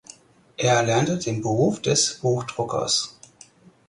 Er 0.57 0.77
erlernte 0.77 1.19
den 1.19 1.43
Beruf 1.43 1.79
des 1.79 2.15
Buchdruckers. 2.21 3.19